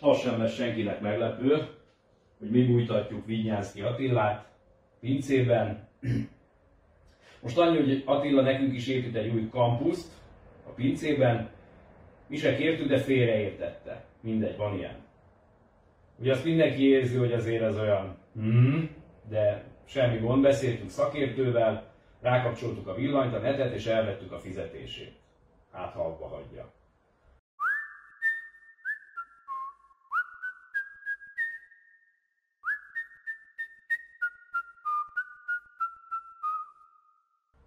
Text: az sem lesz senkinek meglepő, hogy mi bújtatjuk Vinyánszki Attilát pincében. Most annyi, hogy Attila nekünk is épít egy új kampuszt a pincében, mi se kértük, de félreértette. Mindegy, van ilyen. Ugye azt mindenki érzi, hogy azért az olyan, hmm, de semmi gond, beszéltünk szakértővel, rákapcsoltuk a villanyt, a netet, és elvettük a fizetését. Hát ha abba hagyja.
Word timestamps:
az 0.00 0.18
sem 0.18 0.38
lesz 0.38 0.54
senkinek 0.54 1.00
meglepő, 1.00 1.68
hogy 2.38 2.50
mi 2.50 2.64
bújtatjuk 2.64 3.26
Vinyánszki 3.26 3.80
Attilát 3.80 4.48
pincében. 5.00 5.88
Most 7.42 7.58
annyi, 7.58 7.76
hogy 7.76 8.02
Attila 8.04 8.42
nekünk 8.42 8.74
is 8.74 8.88
épít 8.88 9.14
egy 9.14 9.34
új 9.34 9.48
kampuszt 9.48 10.12
a 10.66 10.70
pincében, 10.70 11.50
mi 12.26 12.36
se 12.36 12.56
kértük, 12.56 12.88
de 12.88 12.98
félreértette. 12.98 14.04
Mindegy, 14.20 14.56
van 14.56 14.76
ilyen. 14.76 14.96
Ugye 16.18 16.32
azt 16.32 16.44
mindenki 16.44 16.88
érzi, 16.88 17.16
hogy 17.16 17.32
azért 17.32 17.62
az 17.62 17.78
olyan, 17.78 18.16
hmm, 18.34 18.90
de 19.28 19.64
semmi 19.84 20.18
gond, 20.18 20.42
beszéltünk 20.42 20.90
szakértővel, 20.90 21.92
rákapcsoltuk 22.20 22.86
a 22.86 22.94
villanyt, 22.94 23.34
a 23.34 23.38
netet, 23.38 23.74
és 23.74 23.86
elvettük 23.86 24.32
a 24.32 24.38
fizetését. 24.38 25.12
Hát 25.72 25.92
ha 25.92 26.04
abba 26.04 26.26
hagyja. 26.26 26.72